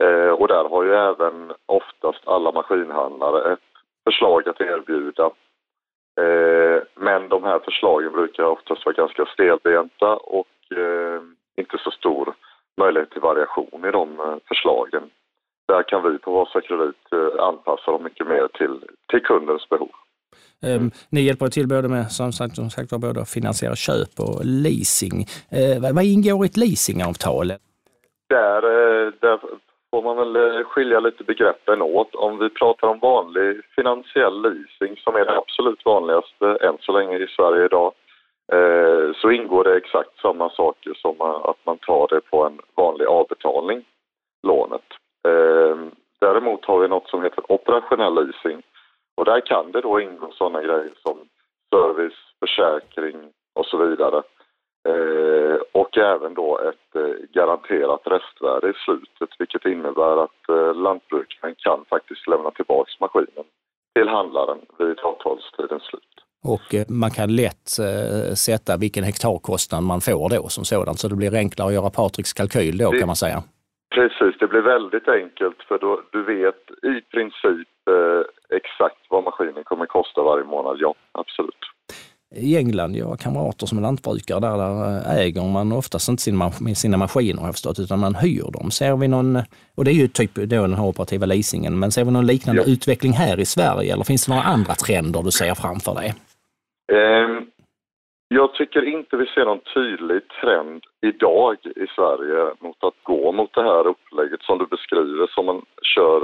Eh, 0.03 0.31
och 0.31 0.49
där 0.49 0.69
har 0.69 0.85
ju 0.85 0.95
även 0.95 1.53
oftast 1.67 2.29
alla 2.29 2.53
maskinhandlare 2.53 3.53
ett 3.53 3.69
förslag 4.05 4.49
att 4.49 4.61
erbjuda. 4.61 5.31
Men 6.95 7.29
de 7.29 7.45
här 7.45 7.59
förslagen 7.59 8.13
brukar 8.13 8.45
oftast 8.45 8.87
vara 8.87 8.97
ganska 8.97 9.25
stelbenta 9.27 10.17
och 10.17 10.47
inte 11.57 11.79
så 11.85 11.91
stor 11.91 12.35
möjlighet 12.81 13.11
till 13.11 13.21
variation 13.21 13.85
i 13.89 13.91
de 13.91 14.41
förslagen. 14.49 15.03
Där 15.69 15.83
kan 15.83 16.13
vi 16.13 16.19
på 16.19 16.33
Vasa 16.33 16.61
Kredit 16.61 17.07
anpassa 17.39 17.91
dem 17.91 18.05
mycket 18.05 18.27
mer 18.27 18.49
till, 18.59 18.85
till 19.11 19.23
kundens 19.23 19.69
behov. 19.69 19.91
Mm. 20.63 20.91
Ni 21.11 21.21
hjälper 21.21 21.49
till 21.49 21.69
både 21.69 21.89
med 21.89 22.13
som 22.13 22.33
sagt, 22.33 22.57
som 22.57 22.71
sagt, 22.71 22.91
både 22.91 23.25
finansiera 23.25 23.77
köp 23.77 24.15
och 24.19 24.41
leasing. 24.45 25.27
Eh, 25.51 25.93
vad 25.95 26.05
ingår 26.05 26.45
i 26.45 26.49
ett 26.49 26.57
leasingavtal? 26.57 27.49
Där, 28.29 28.63
eh, 28.65 29.13
där 29.21 29.39
får 29.91 30.03
man 30.03 30.17
väl 30.17 30.37
eh, 30.37 30.65
skilja 30.65 31.01
lite 31.01 31.25
begreppen 31.25 31.83
åt. 31.83 32.15
Om 32.15 32.39
vi 32.39 32.49
pratar 32.49 32.89
om 32.89 32.99
vanlig 32.99 33.61
finansiell 33.75 34.43
leasing 34.43 34.97
som 34.97 35.15
är 35.17 35.25
det 35.25 35.39
absolut 35.39 35.85
vanligaste 35.85 36.59
än 36.61 36.77
så 36.81 36.93
länge 36.93 37.19
i 37.19 37.27
Sverige 37.27 37.65
idag 37.65 37.93
eh, 38.53 39.13
så 39.15 39.31
ingår 39.31 39.65
det 39.65 39.77
exakt 39.77 40.21
samma 40.21 40.51
saker 40.51 40.95
som 40.95 41.21
att 41.21 41.67
man 41.67 41.79
tar 41.79 42.09
det 42.09 42.21
på 42.21 42.47
en 42.47 42.61
vanlig 42.77 43.07
avbetalning, 43.07 43.85
lånet. 44.43 44.89
Eh, 45.29 45.77
däremot 46.21 46.65
har 46.65 46.79
vi 46.79 46.89
något 46.89 47.09
som 47.09 47.23
heter 47.23 47.53
operationell 47.53 48.15
leasing 48.15 48.63
och 49.17 49.25
där 49.25 49.41
kan 49.41 49.73
det 49.73 49.81
då 49.81 50.01
ingå 50.01 50.31
sådana 50.33 50.63
grejer 50.63 50.93
som 51.03 51.19
service, 51.75 52.19
försäkring 52.41 53.17
och 53.55 53.67
så 53.67 53.77
vidare. 53.77 54.23
Eh, 54.89 55.59
och 55.73 55.99
även 55.99 56.35
då 56.35 56.59
ett 56.59 56.97
eh, 56.97 57.15
garanterat 57.33 58.03
restvärde 58.05 58.71
i 58.71 58.73
slutet 58.85 59.31
vilket 59.39 59.65
innebär 59.65 60.25
att 60.25 60.49
eh, 60.49 60.75
lantbrukaren 60.75 61.55
kan 61.59 61.85
faktiskt 61.91 62.29
lämna 62.29 62.51
tillbaka 62.51 62.91
maskinen 63.01 63.45
till 63.95 64.09
handlaren 64.09 64.59
vid 64.79 64.99
avtalstidens 65.01 65.83
slut. 65.83 66.03
Och 66.45 66.75
man 66.89 67.11
kan 67.11 67.37
lätt 67.37 67.69
sätta 68.47 68.77
vilken 68.77 69.05
hektarkostnad 69.05 69.83
man 69.83 70.01
får 70.01 70.29
då 70.29 70.49
som 70.49 70.65
sådant 70.65 70.99
så 70.99 71.09
det 71.09 71.17
blir 71.17 71.35
enklare 71.35 71.69
att 71.69 71.75
göra 71.75 71.91
Patriks 71.91 72.33
kalkyl 72.33 72.79
då 72.79 72.91
det, 72.91 72.99
kan 72.99 73.07
man 73.07 73.17
säga. 73.17 73.43
Precis, 73.95 74.39
det 74.41 74.47
blir 74.47 74.61
väldigt 74.61 75.09
enkelt 75.09 75.63
för 75.69 75.79
då, 75.79 76.03
du 76.13 76.23
vet 76.23 76.63
i 76.83 77.01
princip 77.01 77.69
exakt 78.49 79.03
vad 79.09 79.25
maskinen 79.25 79.65
kommer 79.65 79.87
kosta 79.87 80.23
varje 80.23 80.45
månad, 80.45 80.77
ja 80.81 80.95
absolut. 81.13 81.70
I 82.37 82.57
England, 82.57 82.97
jag 82.97 83.07
har 83.07 83.17
kamrater 83.17 83.67
som 83.67 83.79
är 83.79 83.83
lantbrukare 83.83 84.41
där, 84.41 84.57
där 84.59 84.75
eh, 84.89 85.25
äger 85.25 85.53
man 85.53 85.73
oftast 85.73 86.09
inte 86.09 86.23
sina, 86.23 86.51
sina 86.75 86.97
maskiner 86.97 87.41
har 87.41 87.49
jag 87.49 87.55
förstått, 87.55 87.79
utan 87.79 87.99
man 87.99 88.15
hyr 88.15 88.51
dem. 88.53 88.71
Ser 88.71 88.97
vi 88.97 89.09
någon, 89.09 89.37
och 89.77 89.85
det 89.85 89.91
är 89.91 90.01
ju 90.05 90.09
typ 90.09 90.35
då 90.35 90.63
den 90.63 90.75
här 90.75 90.87
operativa 90.87 91.27
leasingen, 91.27 91.79
men 91.79 91.91
ser 91.91 92.05
vi 92.05 92.11
någon 92.11 92.27
liknande 92.27 92.63
ja. 92.67 92.73
utveckling 92.73 93.13
här 93.13 93.41
i 93.41 93.47
Sverige 93.47 93.93
eller 93.93 94.05
finns 94.05 94.27
det 94.27 94.33
några 94.33 94.45
andra 94.45 94.75
trender 94.75 95.23
du 95.23 95.31
ser 95.31 95.55
framför 95.55 95.95
dig? 95.95 96.15
Um, 96.93 97.47
jag 98.29 98.55
tycker 98.55 98.83
inte 98.97 99.17
vi 99.17 99.27
ser 99.27 99.45
någon 99.45 99.67
tydlig 99.75 100.21
trend 100.41 100.83
idag 101.07 101.57
i 101.65 101.87
Sverige 101.97 102.55
mot 102.61 102.85
att 102.85 102.99
gå 103.03 103.33
mot 103.33 103.55
det 103.55 103.63
här 103.63 103.87
upplägget 103.87 104.43
som 104.43 104.59
du 104.59 104.67
beskriver 104.67 105.27
som 105.35 105.47
man 105.47 105.63
kör 105.95 106.21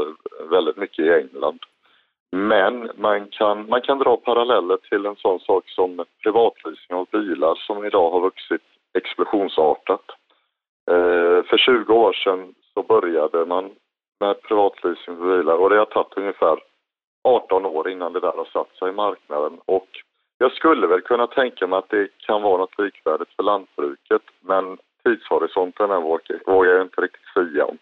väldigt 0.51 0.77
mycket 0.77 1.05
i 1.05 1.11
England. 1.21 1.59
Men 2.33 2.91
man 2.97 3.29
kan, 3.29 3.69
man 3.69 3.81
kan 3.81 3.99
dra 3.99 4.17
paralleller 4.17 4.77
till 4.77 5.07
en 5.07 5.17
sån 5.17 5.41
sak 5.41 5.69
som 5.69 6.05
privatleasing 6.23 6.97
av 6.97 7.07
bilar 7.13 7.55
som 7.55 7.85
idag 7.85 8.11
har 8.11 8.21
vuxit 8.21 8.63
explosionsartat. 8.99 10.05
Eh, 10.91 11.43
för 11.49 11.59
20 11.59 11.95
år 11.95 12.13
sedan 12.13 12.55
så 12.75 12.83
började 12.83 13.47
man 13.47 13.71
med 14.21 14.43
privatleasing 14.43 15.17
för 15.17 15.37
bilar 15.37 15.57
och 15.57 15.71
det 15.71 15.79
har 15.79 15.85
tagit 15.85 16.17
ungefär 16.17 16.59
18 17.25 17.67
år 17.67 17.91
innan 17.91 18.13
det 18.13 18.21
där 18.21 18.33
har 18.37 18.49
satt 18.53 18.77
sig 18.77 18.89
i 18.89 18.93
marknaden. 18.93 19.61
Och 19.65 19.89
jag 20.39 20.53
skulle 20.53 20.87
väl 20.87 21.01
kunna 21.01 21.27
tänka 21.27 21.67
mig 21.67 21.79
att 21.79 21.91
det 21.91 22.09
kan 22.19 22.43
vara 22.43 22.59
något 22.59 22.79
likvärdigt 22.79 23.37
för 23.37 23.43
lantbruket 23.43 24.23
men 24.41 24.79
tidshorisonten 25.05 26.03
vågar 26.47 26.73
jag 26.73 26.83
inte 26.83 27.01
riktigt 27.01 27.33
säga 27.35 27.65
om. 27.65 27.79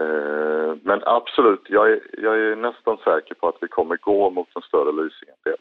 Eh, 0.00 0.76
men 0.82 1.02
absolut, 1.06 1.62
jag 1.68 1.92
är, 1.92 2.00
jag 2.18 2.34
är 2.38 2.56
nästan 2.56 2.96
säker 2.96 3.34
på 3.34 3.48
att 3.48 3.58
vi 3.60 3.68
kommer 3.68 3.96
gå 3.96 4.30
mot 4.30 4.48
en 4.54 4.62
större 4.62 4.92
leasingandel 4.92 5.60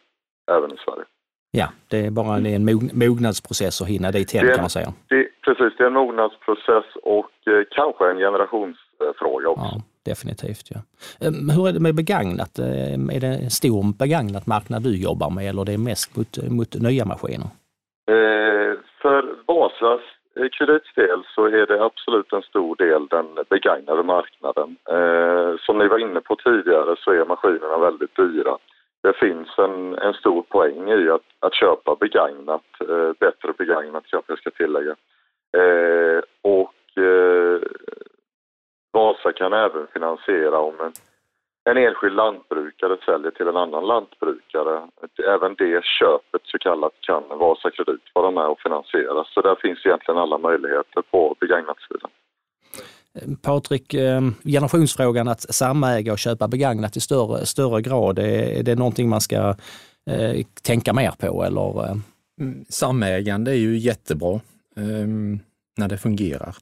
även 0.52 0.72
i 0.72 0.78
Sverige. 0.86 1.06
Ja, 1.52 1.68
det 1.88 2.06
är 2.06 2.12
bara 2.12 2.36
en 2.38 2.66
mognadsprocess 2.94 3.82
att 3.82 3.88
hinna 3.88 4.12
dit 4.12 4.34
hen 4.34 4.48
kan 4.48 4.62
man 4.62 4.70
säga. 4.70 4.94
Det, 5.08 5.28
precis, 5.46 5.78
det 5.78 5.84
är 5.84 5.88
en 5.88 5.94
mognadsprocess 5.94 6.86
och 7.04 7.48
eh, 7.48 7.64
kanske 7.72 8.12
en 8.12 8.18
generationsfråga 8.18 9.50
också. 9.50 9.66
Ja, 9.66 9.82
definitivt. 10.06 10.68
Ja. 10.70 10.80
Ehm, 11.28 11.50
hur 11.50 11.68
är 11.68 11.72
det 11.72 11.80
med 11.80 11.96
begagnat? 11.96 12.60
Ehm, 12.60 13.10
är 13.10 13.20
det 13.20 13.28
en 13.28 13.50
stor 13.50 13.98
begagnat 13.98 14.48
marknad 14.48 14.84
du 14.84 14.98
jobbar 14.98 15.30
med 15.30 15.50
eller 15.50 15.66
det 15.66 15.74
är 15.74 15.78
mest 15.78 16.16
mot, 16.16 16.38
mot 16.50 16.76
nya 16.76 17.06
maskiner? 17.06 17.48
Eh, 18.12 18.74
för 19.02 19.22
Vasas 19.48 20.02
kreditdel 20.52 21.24
så 21.36 21.46
är 21.46 21.66
det 21.66 21.84
absolut 21.84 22.34
en 22.34 22.42
stor 22.42 22.76
del 22.76 23.08
den 23.08 23.28
begagnade 23.50 24.04
marknaden. 24.04 24.78
Eh, 24.90 25.58
som 25.60 25.78
ni 25.78 25.88
var 25.88 25.98
inne 25.98 26.22
på 26.22 26.36
tidigare 26.36 26.96
så 27.00 27.12
är 27.12 27.26
maskinerna 27.26 27.78
väldigt 27.78 28.16
dyra. 28.16 28.58
Det 29.04 29.14
finns 29.14 29.58
en, 29.58 29.96
en 29.96 30.14
stor 30.14 30.42
poäng 30.42 30.90
i 30.90 31.10
att, 31.10 31.28
att 31.40 31.56
köpa 31.56 31.96
begagnat, 31.96 32.66
eh, 32.90 33.12
bättre 33.20 33.54
begagnat 33.58 34.04
kanske 34.08 34.32
jag 34.32 34.40
ska 34.40 34.52
tillägga. 34.52 34.96
Eh, 35.58 36.22
och 36.42 37.04
eh, 37.04 37.62
Vasa 38.92 39.34
kan 39.34 39.54
även 39.54 39.88
finansiera 39.88 40.60
om 40.60 40.74
en 40.80 40.94
en 41.70 41.78
enskild 41.78 42.16
lantbrukare 42.16 42.98
säljer 43.06 43.32
till 43.32 43.48
en 43.48 43.58
annan 43.58 43.88
lantbrukare. 43.88 44.76
Även 45.36 45.56
det 45.56 45.84
köpet 46.00 46.42
så 46.44 46.58
kallat 46.58 46.94
kan 47.02 47.24
Vasa 47.40 47.72
Kredit 47.72 48.02
vara 48.14 48.32
med 48.32 48.48
och 48.48 48.60
finansiera. 48.60 49.24
Så 49.34 49.42
där 49.42 49.56
finns 49.56 49.86
egentligen 49.86 50.18
alla 50.18 50.38
möjligheter 50.38 51.02
på 51.12 51.36
begagnatssidan. 51.40 52.12
Patrik, 53.42 53.94
eh, 53.94 54.22
generationsfrågan 54.44 55.28
att 55.28 55.42
samäga 55.42 56.12
och 56.12 56.20
köpa 56.20 56.48
begagnat 56.48 56.98
i 56.98 57.00
större, 57.00 57.46
större 57.46 57.82
grad, 57.82 58.20
är 58.20 58.64
det 58.64 58.76
någonting 58.76 59.10
man 59.10 59.22
ska 59.22 59.56
eh, 60.10 60.46
tänka 60.64 60.94
mer 60.94 61.12
på 61.20 61.44
eller? 61.44 61.86
Eh? 61.86 61.96
Mm, 62.40 62.66
samägande 62.70 63.52
är 63.52 63.56
ju 63.56 63.78
jättebra 63.78 64.34
eh, 64.78 65.08
när 65.78 65.88
det 65.88 65.98
fungerar. 65.98 66.56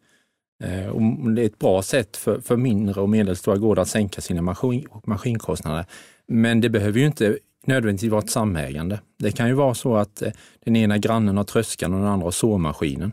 Eh, 0.63 0.87
och 0.87 1.31
det 1.31 1.41
är 1.41 1.45
ett 1.45 1.59
bra 1.59 1.81
sätt 1.81 2.17
för, 2.17 2.41
för 2.41 2.57
mindre 2.57 3.01
och 3.01 3.09
medelstora 3.09 3.57
gårdar 3.57 3.81
att 3.81 3.89
sänka 3.89 4.21
sina 4.21 4.41
maskin, 4.41 4.87
maskinkostnader. 5.03 5.85
Men 6.27 6.61
det 6.61 6.69
behöver 6.69 6.99
ju 6.99 7.05
inte 7.05 7.37
nödvändigtvis 7.65 8.11
vara 8.11 8.21
ett 8.21 8.29
samägande. 8.29 8.99
Det 9.19 9.31
kan 9.31 9.47
ju 9.47 9.53
vara 9.53 9.73
så 9.73 9.95
att 9.95 10.21
eh, 10.21 10.31
den 10.65 10.75
ena 10.75 10.97
grannen 10.97 11.37
har 11.37 11.43
tröskan 11.43 11.93
och 11.93 11.99
den 11.99 12.09
andra 12.09 12.25
har 12.25 12.31
såmaskinen 12.31 13.11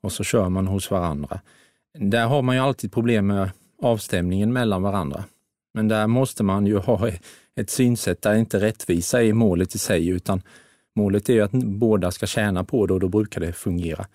och 0.00 0.12
så 0.12 0.24
kör 0.24 0.48
man 0.48 0.66
hos 0.66 0.90
varandra. 0.90 1.40
Där 1.98 2.26
har 2.26 2.42
man 2.42 2.56
ju 2.56 2.62
alltid 2.62 2.92
problem 2.92 3.26
med 3.26 3.50
avstämningen 3.82 4.52
mellan 4.52 4.82
varandra. 4.82 5.24
Men 5.74 5.88
där 5.88 6.06
måste 6.06 6.42
man 6.42 6.66
ju 6.66 6.78
ha 6.78 7.10
ett 7.56 7.70
synsätt 7.70 8.22
där 8.22 8.34
inte 8.34 8.60
rättvisa 8.60 9.22
är 9.22 9.32
målet 9.32 9.74
i 9.74 9.78
sig, 9.78 10.08
utan 10.08 10.42
målet 10.96 11.28
är 11.28 11.32
ju 11.32 11.40
att 11.40 11.52
båda 11.52 12.10
ska 12.10 12.26
tjäna 12.26 12.64
på 12.64 12.86
det 12.86 12.94
och 12.94 13.00
då 13.00 13.08
brukar 13.08 13.40
det 13.40 13.52
fungera. 13.52 14.06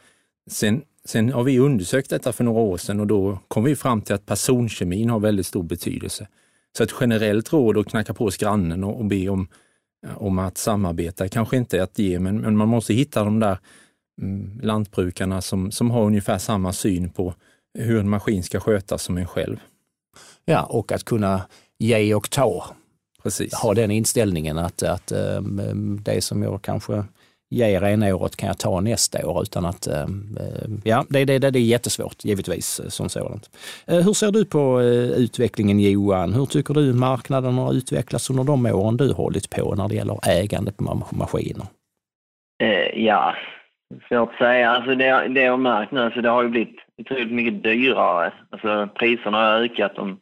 Sen 0.49 0.81
Sen 1.05 1.31
har 1.31 1.43
vi 1.43 1.59
undersökt 1.59 2.09
detta 2.09 2.33
för 2.33 2.43
några 2.43 2.61
år 2.61 2.77
sedan 2.77 2.99
och 2.99 3.07
då 3.07 3.39
kom 3.47 3.63
vi 3.63 3.75
fram 3.75 4.01
till 4.01 4.15
att 4.15 4.25
personkemin 4.25 5.09
har 5.09 5.19
väldigt 5.19 5.47
stor 5.47 5.63
betydelse. 5.63 6.27
Så 6.77 6.83
ett 6.83 6.93
generellt 6.99 7.53
råd 7.53 7.77
att 7.77 7.87
knacka 7.87 8.13
på 8.13 8.23
hos 8.23 8.37
grannen 8.37 8.83
och, 8.83 8.99
och 8.99 9.05
be 9.05 9.29
om, 9.29 9.47
om 10.15 10.39
att 10.39 10.57
samarbeta 10.57 11.29
kanske 11.29 11.57
inte 11.57 11.77
är 11.77 11.81
att 11.81 11.99
ge, 11.99 12.19
men, 12.19 12.41
men 12.41 12.57
man 12.57 12.67
måste 12.67 12.93
hitta 12.93 13.23
de 13.23 13.39
där 13.39 13.57
mm, 14.21 14.59
lantbrukarna 14.63 15.41
som, 15.41 15.71
som 15.71 15.91
har 15.91 16.05
ungefär 16.05 16.37
samma 16.37 16.73
syn 16.73 17.09
på 17.09 17.33
hur 17.73 17.99
en 17.99 18.09
maskin 18.09 18.43
ska 18.43 18.59
skötas 18.59 19.03
som 19.03 19.17
en 19.17 19.27
själv. 19.27 19.57
Ja, 20.45 20.63
och 20.63 20.91
att 20.91 21.03
kunna 21.03 21.41
ge 21.79 22.13
och 22.13 22.29
ta. 22.29 22.75
Precis. 23.23 23.53
Ha 23.53 23.73
den 23.73 23.91
inställningen 23.91 24.57
att, 24.57 24.83
att 24.83 25.11
um, 25.11 25.99
det 26.03 26.21
som 26.21 26.43
jag 26.43 26.61
kanske 26.61 27.03
ger 27.51 27.83
ena 27.83 28.15
året 28.15 28.35
kan 28.35 28.47
jag 28.47 28.57
ta 28.57 28.79
nästa 28.79 29.27
år 29.27 29.41
utan 29.41 29.65
att, 29.65 29.87
eh, 29.87 30.01
eh 30.01 30.69
ja 30.83 31.05
det, 31.09 31.25
det, 31.25 31.39
det 31.39 31.59
är 31.59 31.63
jättesvårt 31.63 32.25
givetvis 32.25 32.79
eh, 32.79 32.87
som 32.87 33.09
sådant. 33.09 33.49
Eh, 33.87 33.99
hur 33.99 34.13
ser 34.13 34.31
du 34.31 34.45
på 34.45 34.79
eh, 34.79 35.23
utvecklingen 35.23 35.79
Johan? 35.79 36.33
Hur 36.33 36.45
tycker 36.45 36.73
du 36.73 36.93
marknaden 36.93 37.53
har 37.53 37.73
utvecklats 37.73 38.29
under 38.29 38.43
de 38.43 38.65
åren 38.65 38.97
du 38.97 39.13
hållit 39.13 39.49
på 39.49 39.75
när 39.75 39.87
det 39.87 39.95
gäller 39.95 40.19
ägandet 40.27 40.77
på 40.77 41.01
maskiner? 41.11 41.65
Ja, 42.93 43.35
svårt 44.07 44.29
att 44.29 44.37
säga. 44.37 44.71
Alltså 44.71 44.95
det, 44.95 45.27
det 45.27 45.41
jag 45.41 45.59
märkt 45.59 45.91
nu, 45.91 46.01
alltså 46.01 46.21
det 46.21 46.29
har 46.29 46.43
ju 46.43 46.49
blivit 46.49 46.75
otroligt 46.97 47.31
mycket 47.31 47.63
dyrare. 47.63 48.33
Alltså 48.49 48.89
priserna 48.95 49.37
har 49.37 49.63
ökat 49.63 49.95
de 49.95 50.19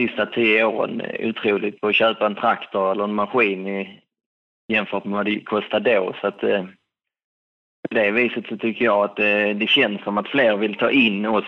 sista 0.00 0.26
tio 0.26 0.64
åren 0.64 1.02
otroligt 1.20 1.80
på 1.80 1.88
att 1.88 1.94
köpa 1.94 2.26
en 2.26 2.34
traktor 2.34 2.92
eller 2.92 3.04
en 3.04 3.14
maskin 3.14 3.66
i, 3.66 4.00
jämfört 4.70 5.04
med 5.04 5.16
vad 5.16 5.26
det 5.26 5.40
kostade 5.40 5.94
då. 5.94 6.14
Så 6.20 6.26
att, 6.26 6.42
eh, 6.42 6.64
på 7.88 7.94
det 7.94 8.10
viset 8.10 8.46
så 8.48 8.56
tycker 8.56 8.84
jag 8.84 9.04
att 9.04 9.18
eh, 9.18 9.56
det 9.56 9.68
känns 9.68 10.02
som 10.02 10.18
att 10.18 10.28
fler 10.28 10.56
vill 10.56 10.74
ta 10.74 10.90
in 10.90 11.26
oss 11.26 11.44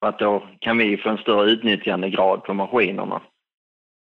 för 0.00 0.08
att 0.08 0.18
då 0.18 0.46
kan 0.60 0.78
vi 0.78 0.96
få 0.96 1.08
en 1.08 1.18
större 1.18 1.50
utnyttjandegrad 1.50 2.44
på 2.44 2.54
maskinerna. 2.54 3.22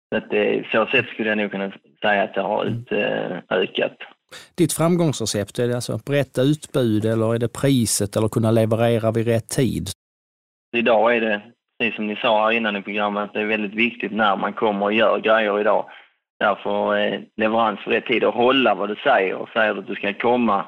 Så 0.10 0.18
att, 0.18 0.34
eh, 0.34 0.63
så 0.72 0.86
sätt 0.86 1.06
skulle 1.08 1.30
jag 1.30 1.38
nog 1.38 1.51
kunna 1.51 1.72
säga 2.01 2.24
att 2.24 2.34
det 2.34 2.42
har 2.42 2.66
utökat. 2.66 3.98
Ditt 4.58 4.74
framgångsrecept, 4.74 5.60
är 5.60 5.68
det 5.68 5.75
alltså 5.75 6.00
brett 6.06 6.38
utbud 6.38 7.06
eller 7.06 7.36
är 7.36 7.39
det 7.39 7.54
priset 7.62 8.16
eller 8.16 8.28
kunna 8.28 8.51
leverera 8.51 9.12
vid 9.12 9.28
rätt 9.28 9.50
tid? 9.50 9.89
Idag 10.78 11.16
är 11.16 11.22
det, 11.22 11.42
precis 11.80 11.96
som 11.96 12.08
ni 12.08 12.16
sa 12.16 12.46
här 12.46 12.51
innan 12.51 12.75
i 12.75 12.82
programmet, 12.82 13.24
att 13.24 13.34
det 13.34 13.42
är 13.42 13.46
väldigt 13.46 13.74
viktigt 13.74 14.12
när 14.12 14.36
man 14.36 14.54
kommer 14.54 14.86
och 14.86 14.94
gör 14.94 15.20
grejer 15.20 15.60
idag 15.60 15.86
Därför 16.39 17.25
leverans 17.36 17.79
för 17.79 17.91
eh, 17.91 17.93
rätt 17.93 18.05
tid 18.05 18.24
och 18.24 18.34
hålla 18.34 18.75
vad 18.75 18.89
du 18.89 18.96
säger. 18.96 19.50
Säger 19.53 19.74
du 19.74 19.79
att 19.79 19.88
du 19.88 19.96
ska 19.96 20.13
komma 20.13 20.65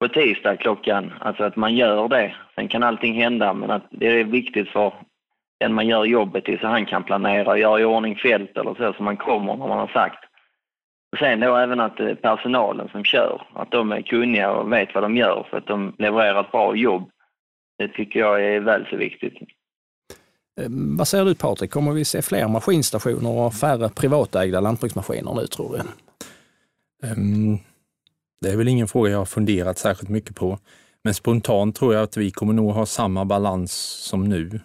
på 0.00 0.08
tisdag 0.08 0.56
klockan, 0.56 1.12
alltså 1.20 1.44
att 1.44 1.56
man 1.56 1.74
gör 1.74 2.08
det. 2.08 2.34
Sen 2.54 2.68
kan 2.68 2.82
allting 2.82 3.14
hända, 3.14 3.52
men 3.54 3.70
att 3.70 3.86
det 3.90 4.06
är 4.06 4.24
viktigt 4.24 4.68
för 4.68 4.92
den 5.60 5.74
man 5.74 5.86
gör 5.86 6.04
jobbet 6.04 6.44
till 6.44 6.58
så 6.58 6.66
han 6.66 6.86
kan 6.86 7.04
planera 7.04 7.50
och 7.50 7.58
göra 7.58 7.80
i 7.80 7.84
ordning 7.84 8.16
fält 8.16 8.56
eller 8.56 8.74
så, 8.74 8.92
så 8.92 9.02
man 9.02 9.16
kommer 9.16 9.56
när 9.56 9.66
man 9.66 9.78
har 9.78 9.88
sagt. 9.88 10.24
Och 11.12 11.18
sen 11.18 11.40
då 11.40 11.56
även 11.56 11.80
att 11.80 12.00
eh, 12.00 12.14
personalen 12.14 12.88
som 12.88 13.04
kör, 13.04 13.42
att 13.54 13.70
de 13.70 13.92
är 13.92 14.02
kunniga 14.02 14.52
och 14.52 14.72
vet 14.72 14.94
vad 14.94 15.04
de 15.04 15.16
gör 15.16 15.46
för 15.50 15.58
att 15.58 15.66
de 15.66 15.94
levererar 15.98 16.40
ett 16.40 16.52
bra 16.52 16.76
jobb. 16.76 17.10
Det 17.78 17.88
tycker 17.88 18.20
jag 18.20 18.44
är 18.44 18.60
väl 18.60 18.86
så 18.90 18.96
viktigt. 18.96 19.34
Eh, 20.60 20.66
vad 20.70 21.08
säger 21.08 21.24
du 21.24 21.34
Patrik, 21.34 21.70
kommer 21.70 21.92
vi 21.92 22.04
se 22.04 22.22
fler 22.22 22.48
maskinstationer 22.48 23.30
och 23.30 23.54
färre 23.54 23.88
privatägda 23.88 24.60
lantbruksmaskiner 24.60 25.34
nu 25.34 25.46
tror 25.46 25.72
du? 25.72 25.82
Ehm, 27.08 27.58
det 28.40 28.50
är 28.50 28.56
väl 28.56 28.68
ingen 28.68 28.88
fråga 28.88 29.10
jag 29.10 29.18
har 29.18 29.24
funderat 29.24 29.78
särskilt 29.78 30.10
mycket 30.10 30.36
på. 30.36 30.58
Men 31.04 31.14
spontant 31.14 31.76
tror 31.76 31.94
jag 31.94 32.02
att 32.02 32.16
vi 32.16 32.30
kommer 32.30 32.52
nog 32.52 32.72
ha 32.72 32.86
samma 32.86 33.24
balans 33.24 33.72
som 34.08 34.28
nu 34.28 34.60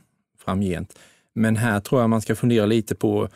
framgent. 0.45 0.99
Men 1.35 1.55
här 1.55 1.79
tror 1.79 2.01
jag 2.01 2.09
man 2.09 2.21
ska 2.21 2.35
fundera 2.35 2.65
lite 2.65 2.95
på, 2.95 3.29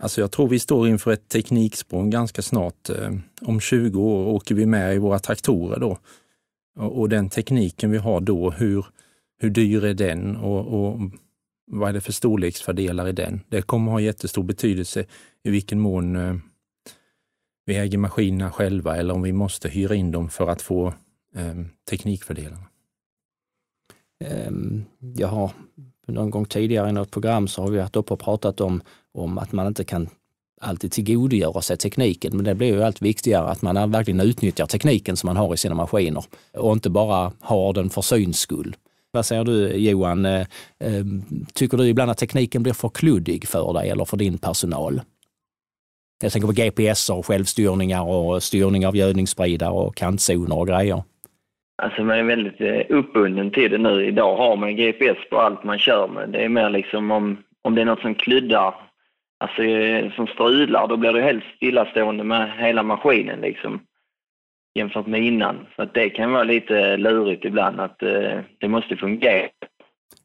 alltså 0.00 0.20
jag 0.20 0.30
tror 0.30 0.48
vi 0.48 0.58
står 0.58 0.88
inför 0.88 1.12
ett 1.12 1.28
tekniksprång 1.28 2.10
ganska 2.10 2.42
snart. 2.42 2.90
Eh, 2.90 3.12
om 3.40 3.60
20 3.60 4.02
år 4.02 4.26
åker 4.26 4.54
vi 4.54 4.66
med 4.66 4.94
i 4.94 4.98
våra 4.98 5.18
traktorer 5.18 5.80
då. 5.80 5.98
Och, 6.78 7.08
den 7.08 7.30
tekniken 7.30 7.90
vi 7.90 7.98
har 7.98 8.20
då, 8.20 8.50
hur, 8.50 8.86
hur 9.38 9.50
dyr 9.50 9.84
är 9.84 9.94
den 9.94 10.36
och, 10.36 10.66
och 10.66 11.00
vad 11.66 11.88
är 11.88 11.92
det 11.92 12.00
för 12.00 12.12
storleksfördelar 12.12 13.08
i 13.08 13.12
den? 13.12 13.40
Det 13.48 13.62
kommer 13.62 13.92
ha 13.92 14.00
jättestor 14.00 14.42
betydelse 14.42 15.04
i 15.42 15.50
vilken 15.50 15.80
mån 15.80 16.16
eh, 16.16 16.36
vi 17.64 17.76
äger 17.76 17.98
maskinerna 17.98 18.52
själva 18.52 18.96
eller 18.96 19.14
om 19.14 19.22
vi 19.22 19.32
måste 19.32 19.68
hyra 19.68 19.94
in 19.94 20.10
dem 20.10 20.28
för 20.28 20.48
att 20.48 20.62
få 20.62 20.86
eh, 21.34 21.54
teknikfördelarna. 21.90 22.66
Ehm, 24.24 24.84
jag 25.16 25.28
har 25.28 25.50
någon 26.06 26.30
gång 26.30 26.44
tidigare 26.44 26.88
i 26.88 26.92
något 26.92 27.10
program 27.10 27.48
så 27.48 27.62
har 27.62 27.70
vi 27.70 27.78
varit 27.78 27.96
uppe 27.96 28.14
och 28.14 28.20
pratat 28.20 28.60
om, 28.60 28.82
om 29.12 29.38
att 29.38 29.52
man 29.52 29.66
inte 29.66 29.84
kan 29.84 30.08
alltid 30.60 30.92
tillgodogöra 30.92 31.62
sig 31.62 31.76
tekniken, 31.76 32.36
men 32.36 32.44
det 32.44 32.54
blir 32.54 32.74
ju 32.74 32.82
allt 32.82 33.02
viktigare 33.02 33.46
att 33.46 33.62
man 33.62 33.90
verkligen 33.90 34.20
utnyttjar 34.20 34.66
tekniken 34.66 35.16
som 35.16 35.26
man 35.26 35.36
har 35.36 35.54
i 35.54 35.56
sina 35.56 35.74
maskiner 35.74 36.24
och 36.52 36.72
inte 36.72 36.90
bara 36.90 37.32
har 37.40 37.72
den 37.72 37.90
för 37.90 38.02
syns 38.02 38.38
skull. 38.38 38.76
Vad 39.16 39.26
säger 39.26 39.44
du 39.44 39.76
Johan? 39.76 40.24
Eh, 40.24 40.40
eh, 40.80 41.04
tycker 41.54 41.76
du 41.76 41.88
ibland 41.88 42.10
att 42.10 42.18
tekniken 42.18 42.62
blir 42.62 42.72
för 42.72 42.88
kluddig 42.88 43.48
för 43.48 43.72
dig 43.72 43.90
eller 43.90 44.04
för 44.04 44.16
din 44.16 44.38
personal? 44.38 45.00
Jag 46.22 46.32
tänker 46.32 46.46
på 46.46 46.52
GPS 46.52 47.10
och 47.10 47.26
självstyrningar 47.26 48.02
och 48.02 48.42
styrning 48.42 48.86
av 48.86 48.96
gödningsspridare 48.96 49.70
och 49.70 49.96
kantzoner 49.96 50.58
och 50.58 50.68
grejer. 50.68 51.02
Alltså 51.82 52.04
man 52.04 52.18
är 52.18 52.22
väldigt 52.22 52.60
eh, 52.60 52.96
uppbunden 52.96 53.50
till 53.50 53.70
det 53.70 53.78
nu. 53.78 54.06
Idag 54.06 54.36
har 54.36 54.56
man 54.56 54.76
GPS 54.76 55.18
på 55.30 55.40
allt 55.40 55.64
man 55.64 55.78
kör 55.78 56.08
med. 56.08 56.28
Det 56.28 56.44
är 56.44 56.48
mer 56.48 56.70
liksom 56.70 57.10
om, 57.10 57.38
om 57.62 57.74
det 57.74 57.80
är 57.80 57.86
något 57.86 58.00
som 58.00 58.14
kluddar, 58.14 58.74
alltså 59.40 59.62
som 60.16 60.26
strular, 60.26 60.88
då 60.88 60.96
blir 60.96 61.12
det 61.12 61.22
helt 61.22 61.44
stillastående 61.56 62.24
med 62.24 62.52
hela 62.58 62.82
maskinen 62.82 63.40
liksom 63.40 63.80
jämfört 64.76 65.06
med 65.06 65.20
innan. 65.20 65.66
Så 65.76 65.84
det 65.84 66.10
kan 66.10 66.32
vara 66.32 66.44
lite 66.44 66.96
lurigt 66.96 67.44
ibland 67.44 67.80
att 67.80 68.02
eh, 68.02 68.40
det 68.58 68.68
måste 68.68 68.96
fungera. 68.96 69.48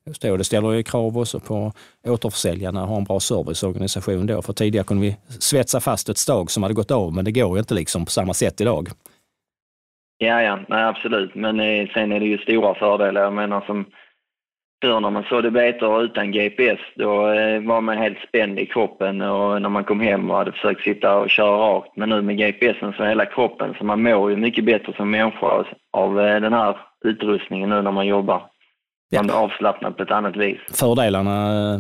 Just 0.06 0.22
det, 0.22 0.32
och 0.32 0.38
det 0.38 0.44
ställer 0.44 0.72
ju 0.72 0.84
krav 0.84 1.18
också 1.18 1.40
på 1.40 1.72
återförsäljarna 2.08 2.84
att 2.84 2.90
ha 2.90 2.98
en 2.98 3.04
bra 3.04 3.20
serviceorganisation 3.20 4.28
då. 4.28 4.42
För 4.42 4.54
tidigare 4.54 4.86
kunde 4.86 5.04
vi 5.04 5.18
svetsa 5.40 5.80
fast 5.80 6.10
ett 6.10 6.18
stag 6.18 6.52
som 6.52 6.64
hade 6.64 6.76
gått 6.76 6.92
av, 6.92 7.14
men 7.14 7.26
det 7.26 7.32
går 7.32 7.56
ju 7.56 7.60
inte 7.60 7.74
liksom 7.74 8.06
på 8.06 8.12
samma 8.12 8.34
sätt 8.34 8.62
idag. 8.62 8.88
Ja, 10.18 10.42
ja, 10.42 10.60
nej, 10.70 10.84
absolut. 10.84 11.36
Men 11.36 11.60
eh, 11.60 11.90
sen 11.94 12.12
är 12.12 12.20
det 12.20 12.26
ju 12.26 12.38
stora 12.38 12.76
fördelar. 12.76 13.22
Jag 13.22 13.34
menar 13.34 13.62
som 13.62 13.86
förr 14.82 15.00
när 15.00 15.10
man 15.10 15.24
sådde 15.24 15.52
betor 15.52 16.04
utan 16.04 16.32
GPS, 16.32 16.80
då 16.96 17.28
eh, 17.28 17.62
var 17.62 17.82
man 17.82 17.98
helt 17.98 18.18
spänd 18.28 18.60
i 18.60 18.66
kroppen 18.66 19.22
och 19.22 19.62
när 19.62 19.70
man 19.70 19.84
kom 19.84 20.00
hem 20.00 20.32
och 20.32 20.38
hade 20.38 20.52
försökt 20.52 20.84
sitta 20.84 21.18
och 21.18 21.30
köra 21.30 21.58
rakt. 21.58 21.98
Men 21.98 22.10
nu 22.10 22.22
med 22.22 22.38
GPSen 22.38 22.94
så 22.98 23.04
hela 23.04 23.26
kroppen, 23.26 23.76
så 23.78 23.86
man 23.86 24.04
mår 24.04 24.32
ju 24.32 24.38
mycket 24.38 24.66
bättre 24.66 24.94
som 24.98 25.12
människa 25.12 25.66
av 25.92 26.20
eh, 26.20 26.42
den 26.42 26.54
här 26.54 26.78
utrustningen 27.06 27.70
nu 27.70 27.82
när 27.82 27.92
man 27.92 28.08
jobbar. 28.08 28.42
Man 29.16 29.30
är 29.30 29.34
avslappnad 29.34 29.98
på 29.98 30.04
ett 30.04 30.12
annat 30.12 30.38
vis. 30.38 30.60
Fördelarna 30.74 31.74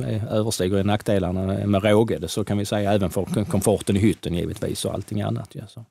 eh, 0.00 0.34
överstiger 0.34 0.84
nackdelarna 0.84 1.66
med 1.66 1.84
råge, 1.84 2.28
så 2.28 2.44
kan 2.44 2.58
vi 2.58 2.64
säga, 2.64 2.92
även 2.92 3.10
för 3.10 3.44
komforten 3.44 3.96
i 3.96 3.98
hytten 3.98 4.34
givetvis 4.34 4.84
och 4.84 4.94
allting 4.94 5.22
annat. 5.22 5.50
Ja, 5.52 5.66
så. 5.66 5.84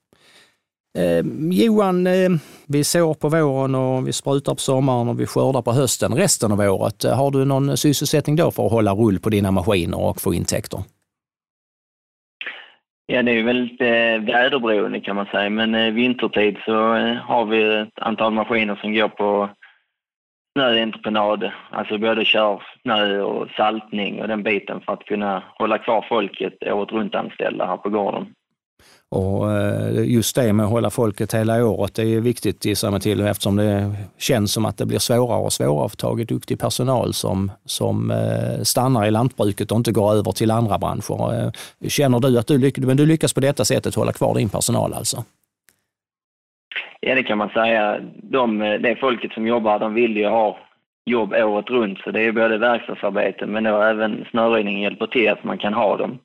Eh, 0.98 1.26
Johan, 1.52 2.08
eh, 2.08 2.30
vi 2.68 2.84
sår 2.84 3.14
på 3.14 3.30
våren 3.30 3.76
och 3.76 4.08
vi 4.08 4.14
sprutar 4.14 4.54
på 4.54 4.60
sommaren 4.60 5.10
och 5.10 5.20
vi 5.20 5.26
skördar 5.26 5.62
på 5.62 5.72
hösten 5.72 6.14
resten 6.14 6.52
av 6.52 6.60
året. 6.60 7.04
Eh, 7.06 7.18
har 7.18 7.32
du 7.32 7.46
någon 7.46 7.78
sysselsättning 7.78 8.36
då 8.36 8.52
för 8.52 8.66
att 8.66 8.72
hålla 8.72 8.94
rull 8.94 9.20
på 9.20 9.30
dina 9.30 9.52
maskiner 9.52 10.00
och 10.00 10.22
få 10.22 10.34
intäkter? 10.34 10.80
Ja, 13.06 13.24
det 13.24 13.32
är 13.32 13.44
väldigt 13.44 13.72
lite 13.72 13.88
eh, 13.88 14.22
väderberoende 14.22 15.00
kan 15.00 15.16
man 15.16 15.26
säga, 15.26 15.50
men 15.50 15.76
eh, 15.76 15.94
vintertid 15.94 16.58
så 16.66 16.74
har 17.28 17.46
vi 17.46 17.82
ett 17.82 18.00
antal 18.02 18.34
maskiner 18.34 18.76
som 18.76 18.94
går 18.94 19.08
på 19.08 19.50
snöentreprenad, 20.58 21.52
alltså 21.72 21.98
både 21.98 22.26
kör 22.26 22.64
snö 22.82 23.22
och 23.22 23.48
saltning 23.58 24.22
och 24.22 24.28
den 24.28 24.44
biten 24.44 24.82
för 24.82 24.94
att 24.94 25.06
kunna 25.06 25.44
hålla 25.60 25.78
kvar 25.78 26.06
folket 26.10 26.54
året 26.64 26.92
runt 26.92 27.16
anställda 27.16 27.66
här 27.66 27.78
på 27.78 27.90
gården. 27.90 28.34
Och 29.14 29.52
eh, 29.52 30.12
just 30.14 30.36
det 30.36 30.54
med 30.54 30.66
att 30.66 30.72
hålla 30.72 30.90
folket 30.90 31.34
hela 31.34 31.66
året, 31.66 31.96
det 31.96 32.04
är 32.04 32.22
viktigt 32.22 32.66
gissar 32.66 32.92
jag 32.92 33.02
till 33.02 33.22
eftersom 33.22 33.56
det 33.56 33.92
känns 34.18 34.54
som 34.54 34.66
att 34.66 34.78
det 34.78 34.86
blir 34.86 35.00
svårare 35.00 35.40
och 35.40 35.54
svårare 35.54 35.86
att 35.86 35.92
få 35.92 35.96
tag 35.96 36.22
i 36.22 36.24
duktig 36.24 36.60
personal 36.60 37.14
som, 37.14 37.52
som 37.66 38.12
eh, 38.12 38.64
stannar 38.64 39.06
i 39.06 39.12
lantbruket 39.12 39.72
och 39.72 39.78
inte 39.78 39.92
går 39.92 40.14
över 40.14 40.32
till 40.32 40.52
andra 40.52 40.78
branscher. 40.78 41.34
Eh, 41.34 41.52
känner 41.90 42.20
du 42.20 42.40
att 42.40 42.48
du, 42.48 42.58
lyck 42.58 42.78
men 42.78 42.98
du 42.98 43.06
lyckas 43.06 43.34
på 43.34 43.40
detta 43.40 43.66
sättet 43.66 43.96
hålla 43.96 44.14
kvar 44.14 44.36
din 44.36 44.50
personal 44.50 44.94
alltså? 44.94 45.18
Ja, 47.00 47.16
det 47.16 47.24
kan 47.24 47.38
man 47.38 47.50
säga. 47.50 48.00
De, 48.24 48.60
det 48.60 48.96
folket 49.00 49.32
som 49.32 49.48
jobbar, 49.48 49.80
de 49.80 49.94
vill 49.94 50.18
ju 50.18 50.28
ha 50.28 50.58
jobb 51.06 51.34
året 51.34 51.70
runt, 51.70 52.00
så 52.00 52.12
det 52.12 52.22
är 52.22 52.32
både 52.32 52.58
verkstadsarbete 52.58 53.46
men 53.46 53.64
då 53.64 53.82
även 53.82 54.26
snöröjning 54.32 54.82
hjälper 54.82 55.08
till 55.08 55.30
att 55.30 55.44
man 55.44 55.58
kan 55.58 55.74
ha 55.74 55.98
dem 55.98 56.20